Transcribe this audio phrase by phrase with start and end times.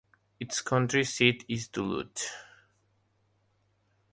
[0.39, 2.27] Its county seat is Duluth.